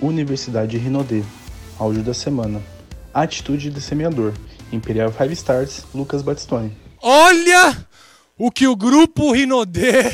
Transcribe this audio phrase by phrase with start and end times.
[0.00, 1.22] Universidade Rinodê.
[1.78, 2.62] Áudio da semana.
[3.12, 4.32] Atitude de semeador.
[4.72, 6.76] Imperial Five Stars, Lucas Batistoni.
[7.00, 7.86] Olha
[8.36, 10.12] o que o grupo Rinodê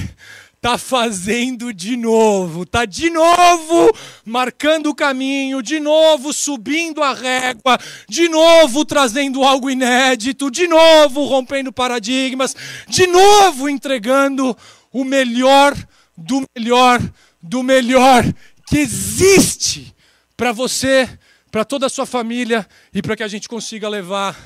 [0.64, 3.94] tá fazendo de novo, tá de novo
[4.24, 7.79] marcando o caminho, de novo subindo a régua,
[8.09, 12.57] de novo trazendo algo inédito, de novo rompendo paradigmas,
[12.89, 14.57] de novo entregando
[14.91, 15.77] o melhor
[16.16, 16.98] do melhor
[17.43, 18.25] do melhor
[18.66, 19.94] que existe
[20.36, 21.08] para você,
[21.50, 24.36] para toda a sua família e para que a gente consiga levar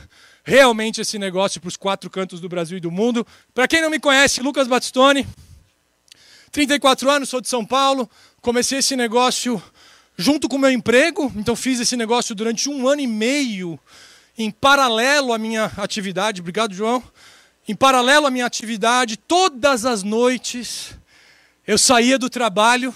[0.45, 3.27] realmente esse negócio para os quatro cantos do Brasil e do mundo.
[3.55, 5.27] Para quem não me conhece, Lucas Batistoni,
[6.51, 8.09] 34 anos, sou de São Paulo,
[8.41, 9.63] comecei esse negócio
[10.17, 13.79] junto com o meu emprego, então fiz esse negócio durante um ano e meio,
[14.37, 16.41] em paralelo à minha atividade.
[16.41, 17.03] Obrigado, João.
[17.69, 20.97] Em paralelo à minha atividade, todas as noites,
[21.67, 22.95] eu saía do trabalho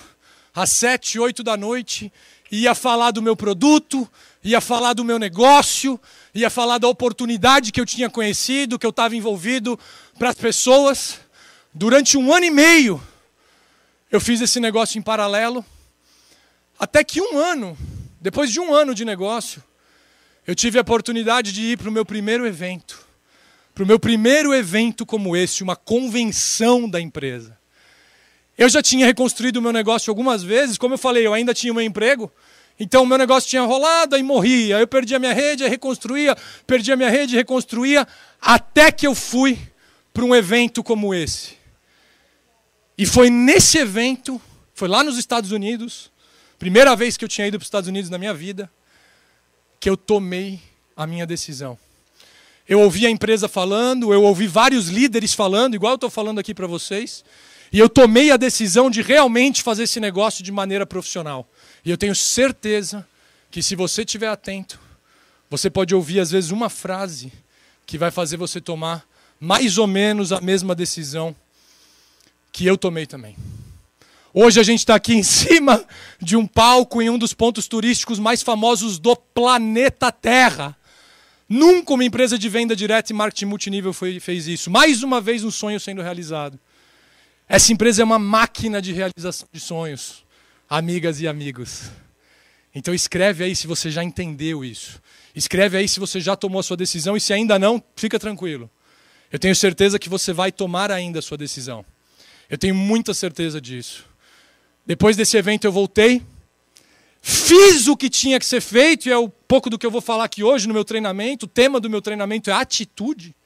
[0.54, 2.12] às sete, oito da noite,
[2.50, 4.08] ia falar do meu produto,
[4.44, 5.98] ia falar do meu negócio,
[6.34, 9.78] ia falar da oportunidade que eu tinha conhecido, que eu estava envolvido
[10.18, 11.20] para as pessoas.
[11.72, 13.02] Durante um ano e meio,
[14.10, 15.64] eu fiz esse negócio em paralelo,
[16.78, 17.78] até que um ano,
[18.20, 19.62] depois de um ano de negócio,
[20.46, 23.06] eu tive a oportunidade de ir para o meu primeiro evento.
[23.74, 27.56] Para o meu primeiro evento como esse, uma convenção da empresa.
[28.56, 31.72] Eu já tinha reconstruído o meu negócio algumas vezes, como eu falei, eu ainda tinha
[31.72, 32.30] o meu emprego,
[32.78, 36.36] então o meu negócio tinha rolado, aí morria, eu perdi a minha rede, reconstruía,
[36.66, 38.06] perdi a minha rede, reconstruía,
[38.40, 39.58] até que eu fui
[40.12, 41.56] para um evento como esse.
[42.96, 44.40] E foi nesse evento,
[44.74, 46.10] foi lá nos Estados Unidos,
[46.58, 48.70] primeira vez que eu tinha ido para os Estados Unidos na minha vida,
[49.80, 50.60] que eu tomei
[50.96, 51.78] a minha decisão.
[52.68, 56.54] Eu ouvi a empresa falando, eu ouvi vários líderes falando, igual eu estou falando aqui
[56.54, 57.24] para vocês,
[57.72, 61.48] e eu tomei a decisão de realmente fazer esse negócio de maneira profissional.
[61.82, 63.06] E eu tenho certeza
[63.50, 64.78] que se você estiver atento,
[65.48, 67.32] você pode ouvir às vezes uma frase
[67.86, 69.06] que vai fazer você tomar
[69.40, 71.34] mais ou menos a mesma decisão
[72.52, 73.36] que eu tomei também.
[74.34, 75.82] Hoje a gente está aqui em cima
[76.20, 80.76] de um palco em um dos pontos turísticos mais famosos do planeta Terra.
[81.48, 84.70] Nunca uma empresa de venda direta e marketing multinível foi, fez isso.
[84.70, 86.58] Mais uma vez um sonho sendo realizado.
[87.52, 90.24] Essa empresa é uma máquina de realização de sonhos,
[90.70, 91.90] amigas e amigos.
[92.74, 95.02] Então escreve aí se você já entendeu isso.
[95.36, 98.70] Escreve aí se você já tomou a sua decisão e se ainda não, fica tranquilo.
[99.30, 101.84] Eu tenho certeza que você vai tomar ainda a sua decisão.
[102.48, 104.06] Eu tenho muita certeza disso.
[104.86, 106.22] Depois desse evento eu voltei,
[107.20, 110.00] fiz o que tinha que ser feito, e é um pouco do que eu vou
[110.00, 111.44] falar aqui hoje no meu treinamento.
[111.44, 113.36] O tema do meu treinamento é atitude.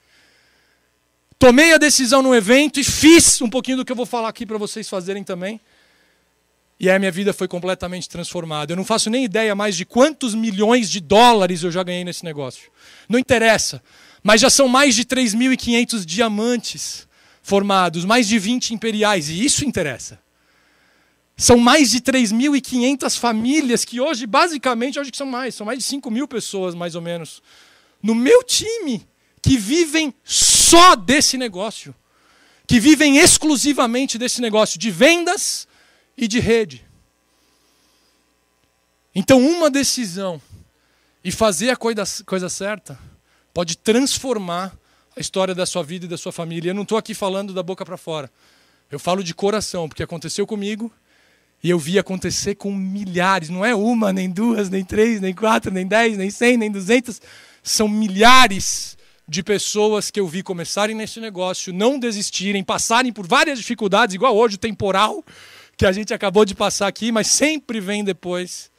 [1.38, 4.46] Tomei a decisão no evento e fiz um pouquinho do que eu vou falar aqui
[4.46, 5.60] para vocês fazerem também.
[6.80, 8.72] E aí a minha vida foi completamente transformada.
[8.72, 12.24] Eu não faço nem ideia mais de quantos milhões de dólares eu já ganhei nesse
[12.24, 12.70] negócio.
[13.08, 13.82] Não interessa.
[14.22, 17.06] Mas já são mais de 3.500 diamantes
[17.42, 20.18] formados, mais de 20 imperiais, e isso interessa.
[21.36, 25.84] São mais de 3.500 famílias que hoje, basicamente, hoje que são mais, são mais de
[25.84, 27.42] 5 mil pessoas, mais ou menos,
[28.02, 29.06] no meu time,
[29.42, 30.55] que vivem só
[31.04, 31.94] desse negócio.
[32.66, 35.68] Que vivem exclusivamente desse negócio de vendas
[36.16, 36.84] e de rede.
[39.14, 40.40] Então, uma decisão
[41.22, 42.98] e fazer a coisa, coisa certa
[43.54, 44.76] pode transformar
[45.16, 46.70] a história da sua vida e da sua família.
[46.70, 48.30] Eu não estou aqui falando da boca para fora.
[48.90, 50.92] Eu falo de coração, porque aconteceu comigo
[51.62, 53.48] e eu vi acontecer com milhares.
[53.48, 57.20] Não é uma, nem duas, nem três, nem quatro, nem dez, nem cem, nem duzentas.
[57.62, 58.95] São milhares
[59.28, 64.36] de pessoas que eu vi começarem nesse negócio, não desistirem, passarem por várias dificuldades, igual
[64.36, 65.24] hoje o temporal
[65.76, 68.70] que a gente acabou de passar aqui, mas sempre vem depois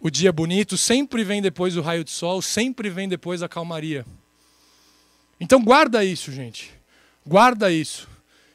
[0.00, 4.04] o dia bonito, sempre vem depois o raio de sol, sempre vem depois a calmaria.
[5.40, 6.70] Então guarda isso, gente.
[7.26, 8.06] Guarda isso.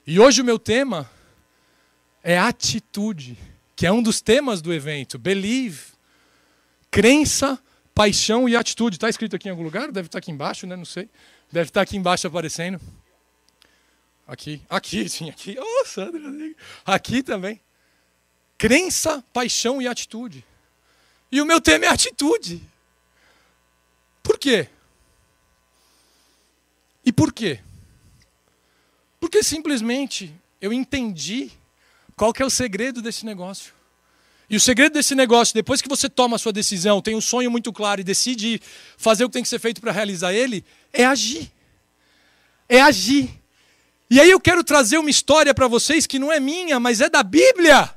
[0.06, 1.10] E hoje o meu tema
[2.24, 3.38] é atitude,
[3.76, 5.18] que é um dos temas do evento.
[5.18, 5.82] Believe.
[6.92, 7.60] Crença,
[7.94, 8.96] paixão e atitude.
[8.96, 9.92] Está escrito aqui em algum lugar?
[9.92, 10.76] Deve estar aqui embaixo, né?
[10.76, 11.10] Não sei.
[11.52, 12.80] Deve estar aqui embaixo aparecendo.
[14.28, 14.62] Aqui.
[14.70, 15.58] Aqui, sim, aqui.
[15.60, 16.22] Oh, Sandra.
[16.86, 17.60] Aqui também.
[18.58, 20.46] Crença, paixão e atitude.
[21.32, 22.62] E o meu tema é atitude.
[24.22, 24.68] Por quê?
[27.06, 27.60] E por quê?
[29.20, 31.52] Porque simplesmente eu entendi
[32.16, 33.74] qual que é o segredo desse negócio.
[34.50, 37.52] E o segredo desse negócio, depois que você toma a sua decisão, tem um sonho
[37.52, 38.60] muito claro e decide
[38.98, 41.52] fazer o que tem que ser feito para realizar ele, é agir.
[42.68, 43.30] É agir.
[44.10, 47.10] E aí eu quero trazer uma história para vocês que não é minha, mas é
[47.10, 47.96] da Bíblia.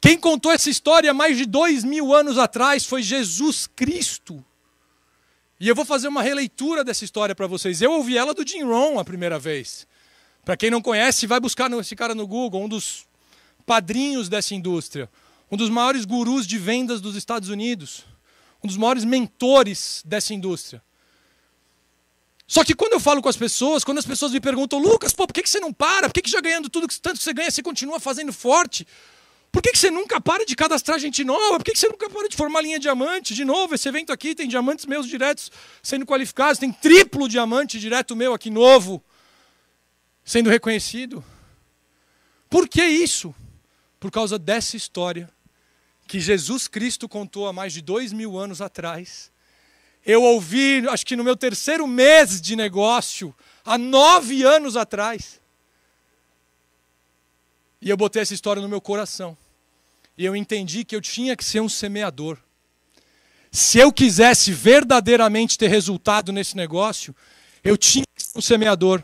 [0.00, 4.42] Quem contou essa história mais de dois mil anos atrás foi Jesus Cristo.
[5.58, 7.82] E eu vou fazer uma releitura dessa história para vocês.
[7.82, 9.86] Eu ouvi ela do Jim Rohn a primeira vez.
[10.42, 13.04] Para quem não conhece, vai buscar esse cara no Google, um dos
[13.66, 15.08] padrinhos dessa indústria,
[15.50, 18.04] um dos maiores gurus de vendas dos Estados Unidos,
[18.62, 20.82] um dos maiores mentores dessa indústria.
[22.46, 25.26] Só que quando eu falo com as pessoas, quando as pessoas me perguntam, Lucas, pô,
[25.26, 26.08] por que, você não para?
[26.08, 28.86] Por que, que já ganhando tudo tanto que você ganha, você continua fazendo forte?
[29.52, 31.58] Por que, que você nunca para de cadastrar gente nova?
[31.58, 33.34] Por que, que você nunca para de formar linha diamante?
[33.34, 35.50] De novo, esse evento aqui tem diamantes meus diretos
[35.82, 39.02] sendo qualificados, tem triplo diamante direto meu aqui novo
[40.24, 41.24] sendo reconhecido.
[42.48, 43.34] Por que isso?
[43.98, 45.30] Por causa dessa história
[46.10, 49.30] que Jesus Cristo contou há mais de dois mil anos atrás.
[50.04, 53.32] Eu ouvi, acho que no meu terceiro mês de negócio,
[53.64, 55.40] há nove anos atrás.
[57.80, 59.38] E eu botei essa história no meu coração.
[60.18, 62.36] E eu entendi que eu tinha que ser um semeador.
[63.52, 67.14] Se eu quisesse verdadeiramente ter resultado nesse negócio,
[67.62, 69.00] eu tinha que ser um semeador.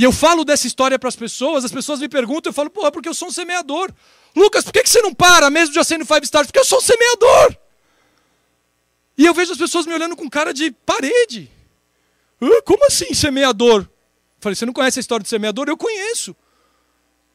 [0.00, 2.90] E eu falo dessa história para as pessoas, as pessoas me perguntam, eu falo, porra,
[2.90, 3.92] porque eu sou um semeador.
[4.34, 6.46] Lucas, por que você não para, mesmo já sendo five stars?
[6.46, 7.54] Porque eu sou um semeador.
[9.18, 11.50] E eu vejo as pessoas me olhando com cara de parede.
[12.64, 13.86] Como assim, semeador?
[14.40, 15.68] falei, você não conhece a história do semeador?
[15.68, 16.34] Eu conheço.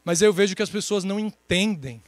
[0.04, 2.02] Mas eu vejo que as pessoas não entendem.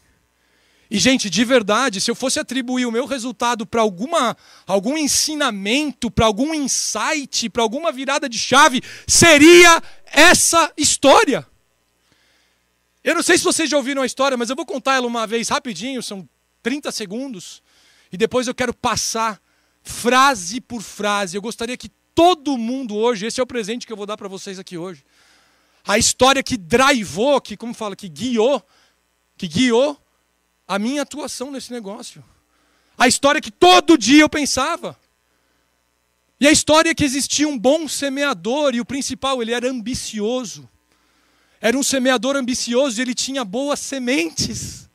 [0.90, 6.10] E, gente, de verdade, se eu fosse atribuir o meu resultado para alguma algum ensinamento,
[6.10, 11.46] para algum insight, para alguma virada de chave, seria essa história.
[13.04, 15.28] Eu não sei se vocês já ouviram a história, mas eu vou contar ela uma
[15.28, 16.28] vez rapidinho, são
[16.64, 17.62] 30 segundos,
[18.12, 19.42] e depois eu quero passar
[19.84, 21.36] frase por frase.
[21.36, 24.28] Eu gostaria que todo mundo hoje, esse é o presente que eu vou dar para
[24.28, 25.04] vocês aqui hoje
[25.88, 28.62] a história que drivou, que como fala, que guiou,
[29.38, 29.98] que guiou
[30.68, 32.24] a minha atuação nesse negócio.
[32.98, 35.00] A história que todo dia eu pensava.
[36.40, 40.70] E a história que existia um bom semeador e o principal, ele era ambicioso.
[41.60, 44.88] Era um semeador ambicioso e ele tinha boas sementes.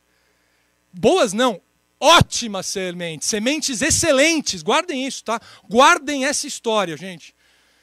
[0.93, 1.59] Boas não,
[1.99, 4.61] ótimas sementes, sementes excelentes.
[4.61, 5.41] Guardem isso, tá?
[5.69, 7.35] Guardem essa história, gente.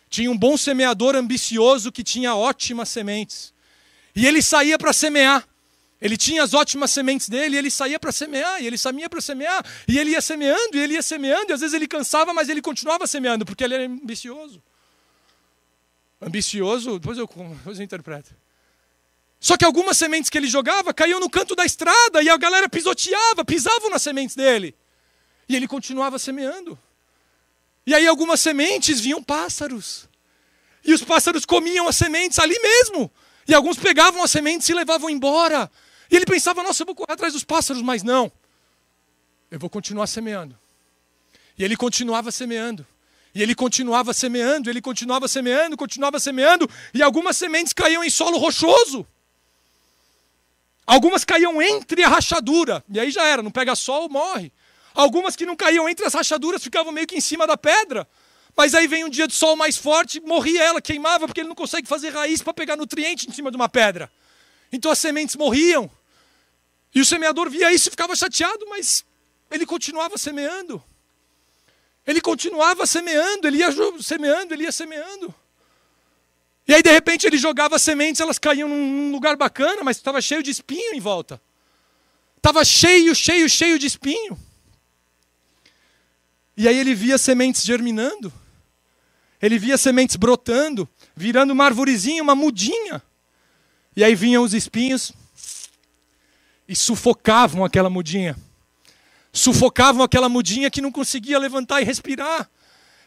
[0.08, 3.52] Tinha um bom semeador ambicioso que tinha ótimas sementes.
[4.14, 5.46] E ele saía para semear.
[6.00, 9.20] Ele tinha as ótimas sementes dele, e ele saía para semear, e ele saía para
[9.20, 12.48] semear, e ele ia semeando, e ele ia semeando, e às vezes ele cansava, mas
[12.48, 14.62] ele continuava semeando, porque ele era ambicioso.
[16.22, 18.34] Ambicioso, depois eu, depois eu interpreto.
[19.38, 22.68] Só que algumas sementes que ele jogava caíam no canto da estrada, e a galera
[22.68, 24.74] pisoteava, pisavam nas sementes dele.
[25.48, 26.78] E ele continuava semeando.
[27.86, 30.08] E aí algumas sementes vinham pássaros.
[30.84, 33.10] E os pássaros comiam as sementes ali mesmo.
[33.48, 35.70] E alguns pegavam as sementes e levavam embora.
[36.10, 38.30] E ele pensava, nossa, eu vou correr atrás dos pássaros, mas não.
[39.50, 40.58] Eu vou continuar semeando.
[41.56, 42.86] E ele continuava semeando.
[43.34, 48.38] E ele continuava semeando, ele continuava semeando, continuava semeando, e algumas sementes caíam em solo
[48.38, 49.06] rochoso.
[50.84, 54.50] Algumas caíam entre a rachadura, e aí já era, não pega sol, morre.
[54.92, 58.08] Algumas que não caíam entre as rachaduras ficavam meio que em cima da pedra.
[58.56, 61.54] Mas aí vem um dia de sol mais forte, morria ela, queimava, porque ele não
[61.54, 64.10] consegue fazer raiz para pegar nutriente em cima de uma pedra.
[64.72, 65.88] Então as sementes morriam.
[66.94, 69.04] E o semeador via isso e ficava chateado, mas
[69.50, 70.82] ele continuava semeando.
[72.06, 73.68] Ele continuava semeando, ele ia
[74.00, 75.34] semeando, ele ia semeando.
[76.66, 80.42] E aí, de repente, ele jogava sementes, elas caíam num lugar bacana, mas estava cheio
[80.42, 81.40] de espinho em volta.
[82.36, 84.38] Estava cheio, cheio, cheio de espinho.
[86.56, 88.32] E aí ele via sementes germinando.
[89.40, 93.02] Ele via sementes brotando, virando uma arvorezinha, uma mudinha.
[93.96, 95.12] E aí vinham os espinhos
[96.70, 98.36] e sufocavam aquela mudinha.
[99.32, 102.48] Sufocavam aquela mudinha que não conseguia levantar e respirar.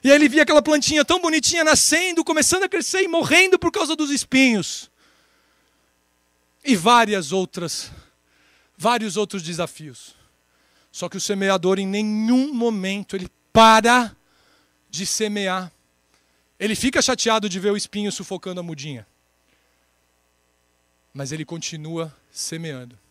[0.04, 3.72] E aí ele via aquela plantinha tão bonitinha nascendo, começando a crescer e morrendo por
[3.72, 4.92] causa dos espinhos.
[6.62, 7.90] E várias outras,
[8.78, 10.14] vários outros desafios.
[10.92, 14.14] Só que o semeador em nenhum momento ele para
[14.90, 15.72] de semear.
[16.60, 19.08] Ele fica chateado de ver o espinho sufocando a mudinha.
[21.14, 23.03] Mas ele continua semeando.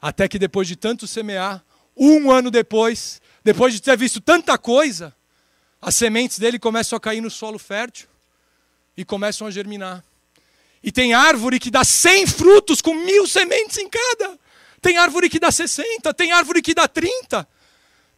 [0.00, 1.64] Até que depois de tanto semear,
[1.96, 5.14] um ano depois, depois de ter visto tanta coisa,
[5.80, 8.08] as sementes dele começam a cair no solo fértil
[8.96, 10.04] e começam a germinar.
[10.82, 14.38] E tem árvore que dá 100 frutos com mil sementes em cada.
[14.80, 17.46] Tem árvore que dá 60, tem árvore que dá 30.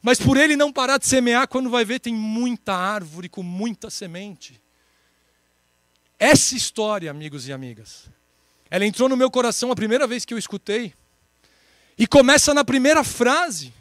[0.02, 3.90] Mas por ele não parar de semear, quando vai ver, tem muita árvore com muita
[3.90, 4.60] semente.
[6.18, 8.04] Essa história, amigos e amigas,
[8.70, 10.94] ela entrou no meu coração a primeira vez que eu escutei.
[12.00, 13.74] E começa na primeira frase.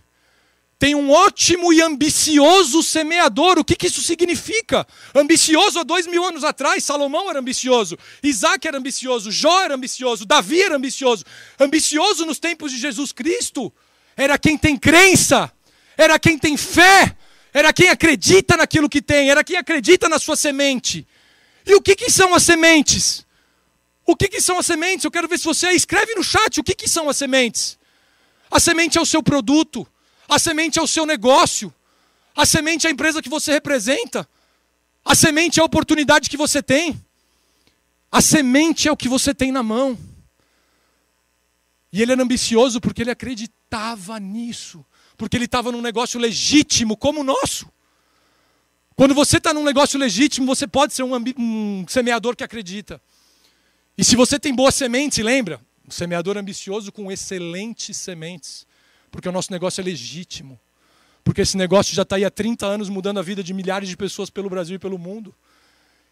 [0.78, 3.58] Tem um ótimo e ambicioso semeador.
[3.58, 4.86] O que, que isso significa?
[5.16, 10.26] Ambicioso há dois mil anos atrás, Salomão era ambicioso, Isaac era ambicioso, Jó era ambicioso,
[10.26, 11.24] Davi era ambicioso.
[11.58, 13.72] Ambicioso nos tempos de Jesus Cristo
[14.18, 15.50] era quem tem crença,
[15.98, 17.16] era quem tem fé,
[17.54, 21.08] era quem acredita naquilo que tem, era quem acredita na sua semente.
[21.66, 23.26] E o que, que são as sementes?
[24.06, 25.06] O que, que são as sementes?
[25.06, 27.79] Eu quero ver se você escreve no chat o que, que são as sementes.
[28.50, 29.88] A semente é o seu produto.
[30.28, 31.74] A semente é o seu negócio.
[32.36, 34.28] A semente é a empresa que você representa.
[35.04, 37.00] A semente é a oportunidade que você tem.
[38.12, 39.98] A semente é o que você tem na mão.
[41.92, 44.86] E ele era ambicioso porque ele acreditava nisso.
[45.18, 47.68] Porque ele estava num negócio legítimo como o nosso.
[48.96, 53.02] Quando você está num negócio legítimo, você pode ser um, um, semeador que acredita.
[53.98, 55.62] E se você tem boas sementes, lembra?
[55.90, 58.68] Um semeador ambicioso com excelentes sementes
[59.10, 60.60] porque o nosso negócio é legítimo.
[61.24, 63.98] Porque esse negócio já está aí há 30 anos mudando a vida de milhares de
[63.98, 65.34] pessoas pelo Brasil e pelo mundo.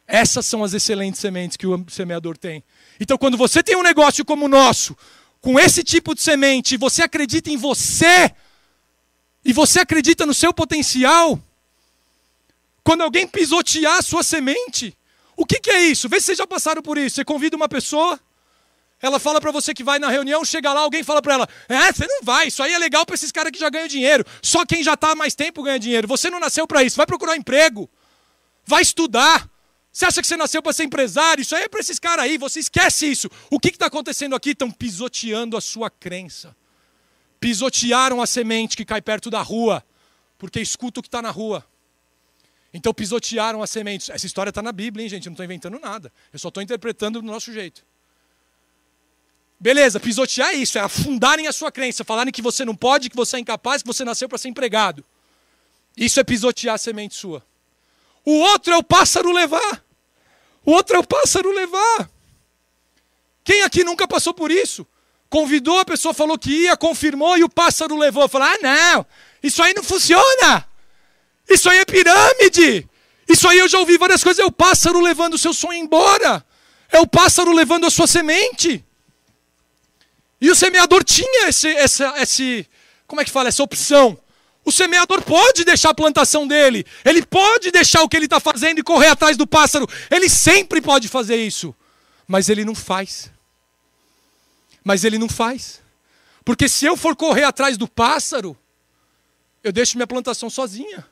[0.08, 2.64] Essas são as excelentes sementes que o semeador tem.
[3.00, 4.98] Então, quando você tem um negócio como o nosso,
[5.40, 8.34] com esse tipo de semente, você acredita em você,
[9.46, 11.40] e você acredita no seu potencial,
[12.84, 14.98] quando alguém pisotear a sua semente,
[15.36, 16.10] o que, que é isso?
[16.10, 17.18] Vê se vocês já passaram por isso.
[17.18, 18.20] Você convida uma pessoa,
[19.02, 21.92] ela fala para você que vai na reunião, chega lá, alguém fala para ela: "É,
[21.92, 24.26] você não vai, isso aí é legal para esses caras que já ganham dinheiro.
[24.42, 26.08] Só quem já está há mais tempo ganha dinheiro.
[26.08, 26.98] Você não nasceu para isso.
[26.98, 27.90] Vai procurar emprego.
[28.66, 29.50] Vai estudar.
[29.92, 31.42] Você acha que você nasceu para ser empresário?
[31.42, 32.38] Isso aí é para esses caras aí.
[32.38, 33.30] Você esquece isso.
[33.50, 34.52] O que está acontecendo aqui?
[34.52, 36.56] Estão pisoteando a sua crença.
[37.40, 39.84] Pisotearam a semente que cai perto da rua,
[40.38, 41.66] porque escuta o que está na rua.
[42.74, 44.12] Então pisotearam a semente.
[44.12, 45.26] Essa história está na Bíblia, hein, gente?
[45.26, 46.14] Eu não estou inventando nada.
[46.32, 47.84] Eu só estou interpretando do nosso jeito.
[49.60, 53.16] Beleza, pisotear é isso, é afundarem a sua crença, falarem que você não pode, que
[53.16, 55.04] você é incapaz, que você nasceu para ser empregado.
[55.96, 57.44] Isso é pisotear a semente sua.
[58.24, 59.84] O outro é o pássaro levar.
[60.64, 62.10] O outro é o pássaro levar.
[63.44, 64.86] Quem aqui nunca passou por isso?
[65.30, 68.28] Convidou, a pessoa falou que ia, confirmou e o pássaro levou.
[68.30, 69.06] Falou: ah, não,
[69.42, 70.68] isso aí não funciona.
[71.50, 72.88] Isso aí é pirâmide.
[73.28, 74.44] Isso aí eu já ouvi várias coisas.
[74.44, 76.46] É o pássaro levando o seu sonho embora.
[76.92, 78.86] É o pássaro levando a sua semente.
[80.40, 82.68] E o semeador tinha esse, essa, esse,
[83.08, 84.18] como é que fala, essa opção.
[84.64, 88.80] O semeador pode deixar a plantação dele, ele pode deixar o que ele está fazendo
[88.80, 91.74] e correr atrás do pássaro, ele sempre pode fazer isso,
[92.28, 93.32] mas ele não faz.
[94.84, 95.82] Mas ele não faz,
[96.44, 98.58] porque se eu for correr atrás do pássaro,
[99.64, 101.06] eu deixo minha plantação sozinha.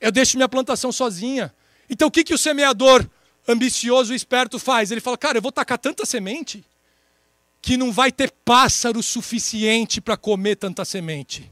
[0.00, 1.54] Eu deixo minha plantação sozinha.
[1.88, 3.08] Então o que, que o semeador
[3.46, 4.90] ambicioso e esperto faz?
[4.90, 6.64] Ele fala, cara, eu vou tacar tanta semente
[7.62, 11.50] que não vai ter pássaro suficiente para comer tanta semente.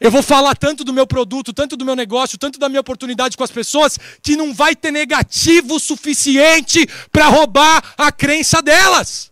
[0.00, 3.36] Eu vou falar tanto do meu produto, tanto do meu negócio, tanto da minha oportunidade
[3.36, 9.30] com as pessoas, que não vai ter negativo suficiente para roubar a crença delas.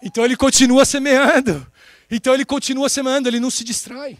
[0.00, 1.66] Então ele continua semeando.
[2.08, 4.18] Então ele continua semeando, ele não se distrai.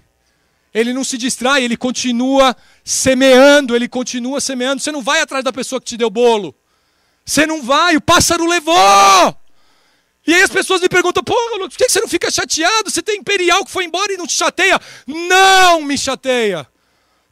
[0.73, 4.83] Ele não se distrai, ele continua semeando, ele continua semeando.
[4.83, 6.53] Você não vai atrás da pessoa que te deu bolo.
[7.25, 9.44] Você não vai, o pássaro levou.
[10.27, 12.91] E aí as pessoas me perguntam, pô, por que você não fica chateado?
[12.91, 14.81] Você tem imperial que foi embora e não te chateia?
[15.07, 16.67] Não me chateia.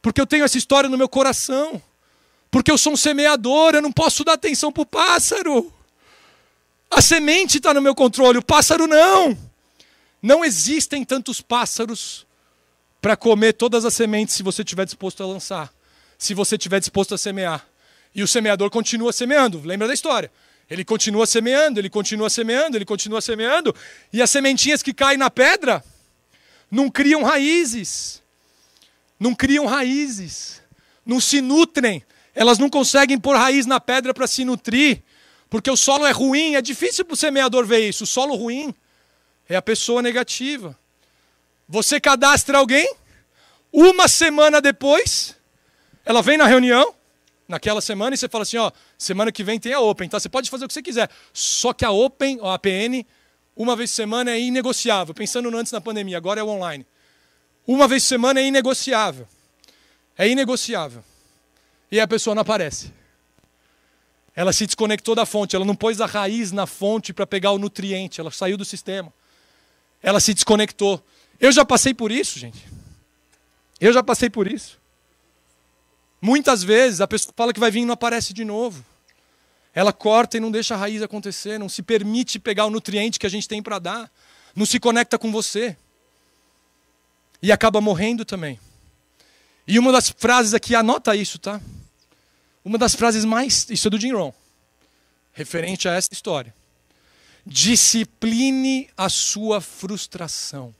[0.02, 1.80] Porque eu tenho essa história no meu coração.
[2.50, 5.72] Porque eu sou um semeador, eu não posso dar atenção para o pássaro.
[6.90, 9.38] A semente está no meu controle, o pássaro não.
[10.20, 12.26] Não existem tantos pássaros
[13.00, 15.72] para comer todas as sementes se você estiver disposto a lançar.
[16.18, 17.66] Se você estiver disposto a semear.
[18.14, 19.62] E o semeador continua semeando.
[19.64, 20.30] Lembra da história?
[20.70, 23.74] Ele continua semeando, ele continua semeando, ele continua semeando,
[24.12, 25.84] e as sementinhas que caem na pedra
[26.70, 28.22] não criam raízes.
[29.20, 30.62] Não criam raízes.
[31.04, 32.02] Não se nutrem.
[32.34, 35.02] Elas não conseguem pôr raiz na pedra para se nutrir,
[35.50, 36.54] porque o solo é ruim.
[36.54, 38.04] É difícil para o semeador ver isso.
[38.04, 38.74] O solo ruim
[39.48, 40.76] é a pessoa negativa.
[41.68, 42.90] Você cadastra alguém,
[43.72, 45.36] uma semana depois,
[46.04, 46.94] ela vem na reunião,
[47.52, 50.18] naquela semana e você fala assim, ó, semana que vem tem a Open, tá?
[50.18, 51.08] Você pode fazer o que você quiser.
[51.32, 53.06] Só que a Open, a APN,
[53.54, 55.14] uma vez por semana é inegociável.
[55.14, 56.86] Pensando antes da pandemia, agora é o online.
[57.66, 59.28] Uma vez por semana é inegociável.
[60.16, 61.04] É inegociável.
[61.90, 62.90] E a pessoa não aparece.
[64.34, 67.58] Ela se desconectou da fonte, ela não pôs a raiz na fonte para pegar o
[67.58, 69.12] nutriente, ela saiu do sistema.
[70.02, 71.04] Ela se desconectou.
[71.38, 72.66] Eu já passei por isso, gente.
[73.78, 74.80] Eu já passei por isso.
[76.24, 78.84] Muitas vezes a pessoa fala que vai vir e não aparece de novo.
[79.74, 83.26] Ela corta e não deixa a raiz acontecer, não se permite pegar o nutriente que
[83.26, 84.10] a gente tem para dar.
[84.54, 85.76] não se conecta com você.
[87.42, 88.60] E acaba morrendo também.
[89.66, 91.60] E uma das frases aqui, anota isso, tá?
[92.64, 93.68] Uma das frases mais.
[93.68, 94.32] Isso é do Jim Rohn,
[95.32, 96.54] referente a essa história.
[97.44, 100.72] Discipline a sua frustração.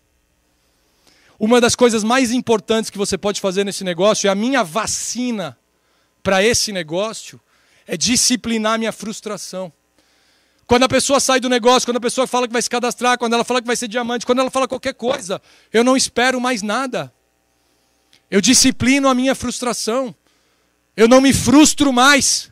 [1.39, 5.59] Uma das coisas mais importantes que você pode fazer nesse negócio, e a minha vacina
[6.23, 7.41] para esse negócio,
[7.87, 9.73] é disciplinar minha frustração.
[10.67, 13.35] Quando a pessoa sai do negócio, quando a pessoa fala que vai se cadastrar, quando
[13.35, 16.63] ela fala que vai ser diamante, quando ela fala qualquer coisa, eu não espero mais
[16.63, 17.13] nada.
[18.31, 20.15] Eu disciplino a minha frustração.
[20.97, 22.51] Eu não me frustro mais.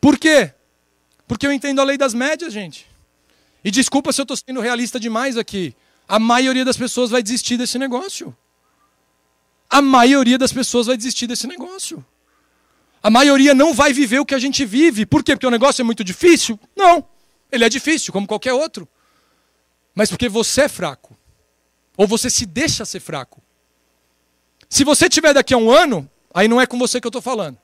[0.00, 0.52] Por quê?
[1.28, 2.86] Porque eu entendo a lei das médias, gente.
[3.64, 5.74] E desculpa se eu estou sendo realista demais aqui.
[6.08, 8.36] A maioria das pessoas vai desistir desse negócio.
[9.68, 12.04] A maioria das pessoas vai desistir desse negócio.
[13.02, 15.04] A maioria não vai viver o que a gente vive.
[15.04, 15.34] Por quê?
[15.34, 16.58] Porque o negócio é muito difícil?
[16.76, 17.04] Não.
[17.50, 18.88] Ele é difícil, como qualquer outro.
[19.94, 21.16] Mas porque você é fraco.
[21.96, 23.42] Ou você se deixa ser fraco.
[24.68, 27.20] Se você tiver daqui a um ano, aí não é com você que eu estou
[27.20, 27.58] falando.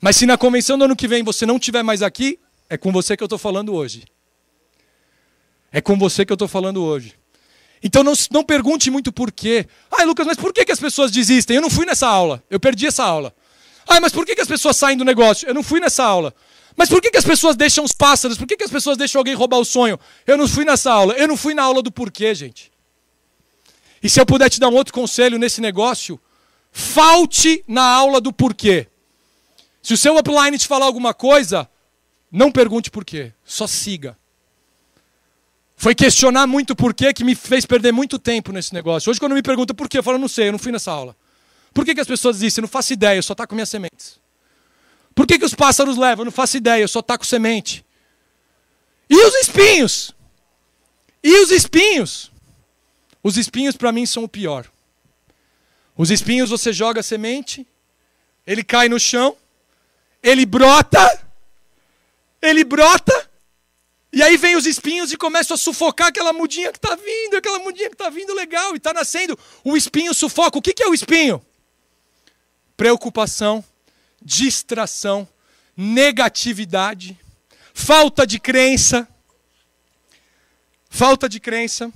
[0.00, 2.38] Mas se na convenção do ano que vem você não estiver mais aqui,
[2.68, 4.04] é com você que eu estou falando hoje.
[5.72, 7.18] É com você que eu estou falando hoje.
[7.84, 9.66] Então não, não pergunte muito por quê.
[9.92, 11.56] Ai, Lucas, mas por que, que as pessoas desistem?
[11.56, 12.42] Eu não fui nessa aula.
[12.48, 13.34] Eu perdi essa aula.
[13.86, 15.46] Ai, mas por que, que as pessoas saem do negócio?
[15.46, 16.34] Eu não fui nessa aula.
[16.74, 18.38] Mas por que, que as pessoas deixam os pássaros?
[18.38, 20.00] Por que, que as pessoas deixam alguém roubar o sonho?
[20.26, 21.12] Eu não fui nessa aula.
[21.12, 22.72] Eu não fui na aula do porquê, gente.
[24.02, 26.18] E se eu puder te dar um outro conselho nesse negócio,
[26.72, 28.86] falte na aula do porquê.
[29.82, 31.68] Se o seu upline te falar alguma coisa,
[32.32, 34.16] não pergunte porquê, só siga.
[35.84, 39.10] Foi questionar muito porquê que me fez perder muito tempo nesse negócio.
[39.10, 41.14] Hoje, quando me pergunta por quê, eu falo, não sei, eu não fui nessa aula.
[41.74, 44.18] Por que, que as pessoas dizem, eu não faço ideia, eu só taco minhas sementes.
[45.14, 47.84] Por que, que os pássaros levam, eu não faço ideia, eu só taco semente.
[49.10, 50.14] E os espinhos?
[51.22, 52.32] E os espinhos?
[53.22, 54.64] Os espinhos para mim são o pior.
[55.98, 57.66] Os espinhos você joga a semente,
[58.46, 59.36] ele cai no chão,
[60.22, 61.26] ele brota,
[62.40, 63.33] ele brota,
[64.14, 67.58] e aí vem os espinhos e começam a sufocar aquela mudinha que está vindo, aquela
[67.58, 69.36] mudinha que está vindo legal e está nascendo.
[69.64, 70.56] O espinho sufoca.
[70.56, 71.44] O que, que é o espinho?
[72.76, 73.64] Preocupação,
[74.22, 75.26] distração,
[75.76, 77.18] negatividade,
[77.74, 79.08] falta de crença.
[80.88, 81.92] Falta de crença.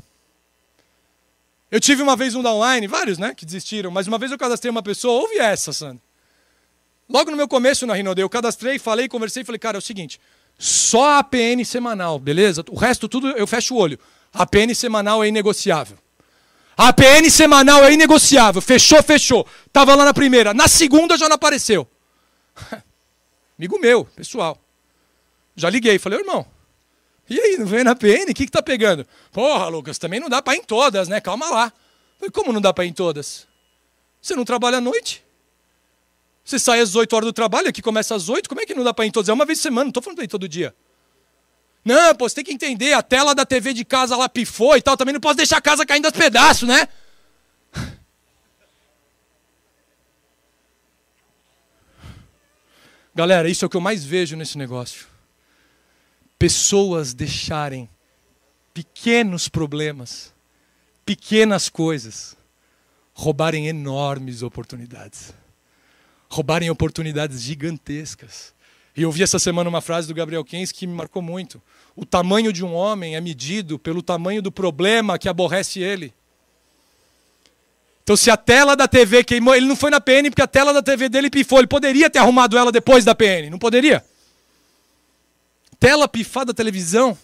[1.70, 4.38] Eu tive uma vez um da online, vários, né, que desistiram, mas uma vez eu
[4.38, 6.02] cadastrei uma pessoa, ouve essa, Sandra.
[7.09, 10.20] Logo no meu começo na Rinode, eu cadastrei, falei, conversei, falei, cara, é o seguinte,
[10.59, 12.64] só a APN semanal, beleza?
[12.71, 13.99] O resto tudo eu fecho o olho.
[14.33, 15.97] A APN semanal é inegociável.
[16.77, 18.61] A APN semanal é inegociável.
[18.61, 19.47] Fechou, fechou.
[19.73, 20.53] Tava lá na primeira.
[20.53, 21.88] Na segunda já não apareceu.
[23.59, 24.59] Amigo meu, pessoal.
[25.57, 26.47] Já liguei, falei, irmão,
[27.29, 28.31] e aí, não vem na PN?
[28.31, 29.07] O que, que tá pegando?
[29.31, 31.21] Porra, Lucas, também não dá para ir em todas, né?
[31.21, 31.73] Calma lá.
[32.18, 33.47] Falei, como não dá para ir em todas?
[34.21, 35.23] Você não trabalha à noite?
[36.48, 38.82] Você sai às 8 horas do trabalho, aqui começa às 8, como é que não
[38.82, 39.28] dá para ir em todas?
[39.28, 40.74] É uma vez por semana, não estou falando para ir todo dia.
[41.84, 44.80] Não, pô, você tem que entender, a tela da TV de casa lá pifou e
[44.80, 46.88] tal, também não posso deixar a casa caindo aos pedaços, né?
[53.14, 55.06] Galera, isso é o que eu mais vejo nesse negócio
[56.38, 57.90] pessoas deixarem
[58.72, 60.32] pequenos problemas,
[61.04, 62.34] pequenas coisas,
[63.12, 65.34] roubarem enormes oportunidades.
[66.29, 68.53] Roubarem oportunidades gigantescas.
[68.97, 71.62] E eu ouvi essa semana uma frase do Gabriel Keynes que me marcou muito.
[71.95, 76.12] O tamanho de um homem é medido pelo tamanho do problema que aborrece ele.
[78.03, 80.73] Então, se a tela da TV queimou, ele não foi na PN porque a tela
[80.73, 81.59] da TV dele pifou.
[81.59, 84.05] Ele poderia ter arrumado ela depois da PN, não poderia?
[85.79, 87.17] Tela pifada televisão,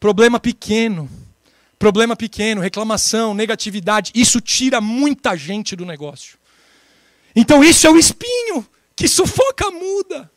[0.00, 1.08] problema pequeno.
[1.78, 6.38] Problema pequeno, reclamação, negatividade, isso tira muita gente do negócio.
[7.34, 10.30] Então isso é o espinho que sufoca a muda.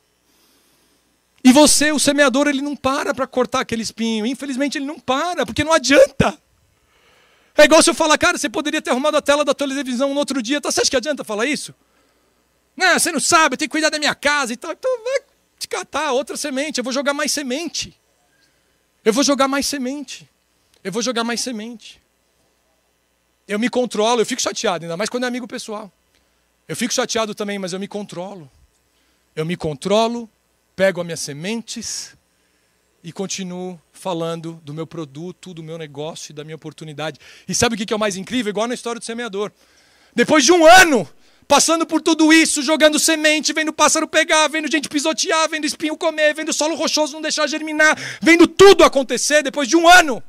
[1.44, 4.26] E você, o semeador, ele não para para cortar aquele espinho.
[4.26, 6.38] Infelizmente ele não para, porque não adianta.
[7.56, 10.20] É igual se eu falar, cara, você poderia ter arrumado a tela da televisão no
[10.20, 10.60] outro dia.
[10.60, 11.74] Tá, você acha que adianta falar isso?
[12.76, 14.72] Não, você não sabe, eu tenho que cuidar da minha casa e tal.
[14.72, 15.22] Então vai
[15.58, 18.00] te catar outra semente, eu vou jogar mais semente.
[19.04, 20.30] Eu vou jogar mais semente.
[20.84, 22.02] Eu vou jogar mais semente.
[23.48, 25.92] Eu me controlo, eu fico chateado, ainda mais quando é amigo pessoal.
[26.68, 28.52] Eu fico chateado também, mas eu me controlo.
[29.36, 30.30] Eu me controlo,
[30.76, 32.18] pego as minhas sementes
[33.04, 37.20] e continuo falando do meu produto, do meu negócio e da minha oportunidade.
[37.48, 38.50] E sabe o que é o mais incrível?
[38.50, 39.52] Igual na história do semeador.
[40.14, 41.08] Depois de um ano,
[41.48, 46.34] passando por tudo isso, jogando semente, vendo pássaro pegar, vendo gente pisotear, vendo espinho comer,
[46.34, 50.22] vendo solo rochoso não deixar germinar, vendo tudo acontecer depois de um ano.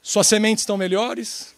[0.00, 1.53] Suas sementes estão melhores,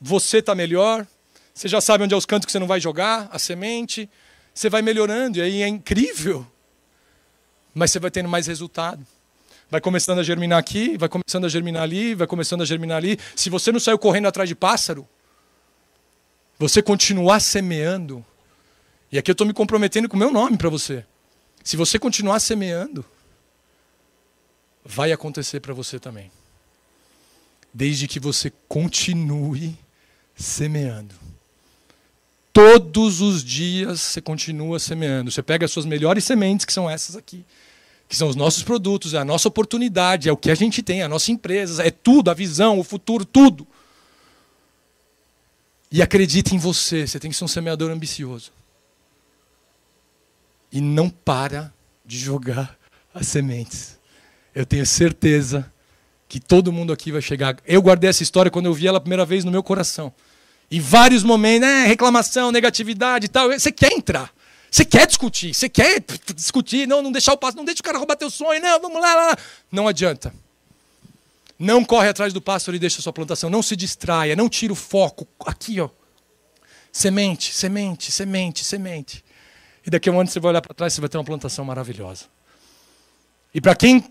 [0.00, 1.06] você está melhor,
[1.54, 4.08] você já sabe onde é os cantos que você não vai jogar, a semente,
[4.52, 6.46] você vai melhorando, e aí é incrível.
[7.74, 9.06] Mas você vai tendo mais resultado.
[9.70, 13.18] Vai começando a germinar aqui, vai começando a germinar ali, vai começando a germinar ali.
[13.34, 15.06] Se você não saiu correndo atrás de pássaro,
[16.58, 18.24] você continuar semeando,
[19.10, 21.04] e aqui eu estou me comprometendo com o meu nome para você.
[21.64, 23.04] Se você continuar semeando,
[24.84, 26.30] vai acontecer para você também.
[27.74, 29.76] Desde que você continue
[30.36, 31.14] semeando.
[32.52, 35.30] Todos os dias você continua semeando.
[35.30, 37.44] Você pega as suas melhores sementes, que são essas aqui,
[38.08, 41.00] que são os nossos produtos, é a nossa oportunidade, é o que a gente tem,
[41.00, 43.66] é a nossa empresa, é tudo, a visão, o futuro, tudo.
[45.90, 48.52] E acredite em você, você tem que ser um semeador ambicioso.
[50.70, 51.72] E não para
[52.04, 52.76] de jogar
[53.14, 53.98] as sementes.
[54.54, 55.70] Eu tenho certeza
[56.28, 57.56] que todo mundo aqui vai chegar.
[57.66, 60.12] Eu guardei essa história quando eu vi ela a primeira vez no meu coração.
[60.70, 63.50] Em vários momentos, né, reclamação, negatividade e tal.
[63.50, 64.32] Você quer entrar.
[64.70, 65.54] Você quer discutir.
[65.54, 66.02] Você quer
[66.34, 66.86] discutir.
[66.86, 67.56] Não, não deixar o passo.
[67.56, 68.60] Não deixa o cara roubar teu sonho.
[68.60, 69.38] Não, vamos lá, lá.
[69.70, 70.34] Não adianta.
[71.58, 73.48] Não corre atrás do pássaro e deixa a sua plantação.
[73.48, 74.34] Não se distraia.
[74.34, 75.26] Não tira o foco.
[75.46, 75.88] Aqui, ó.
[76.92, 79.24] Semente, semente, semente, semente.
[79.86, 81.24] E daqui a um ano você vai olhar para trás e você vai ter uma
[81.24, 82.24] plantação maravilhosa.
[83.54, 84.04] E para quem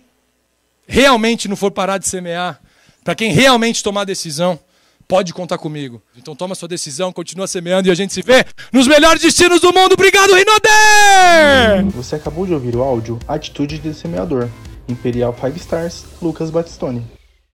[0.88, 2.62] realmente não for parar de semear,
[3.04, 4.60] para quem realmente tomar decisão,
[5.08, 6.02] pode contar comigo.
[6.18, 9.74] Então toma sua decisão, continua semeando e a gente se vê nos melhores destinos do
[9.74, 9.94] mundo.
[9.94, 11.92] Obrigado, Rinode!
[11.96, 14.50] Você acabou de ouvir o áudio Atitude de Semeador,
[14.88, 17.15] Imperial Five Stars, Lucas Batistone.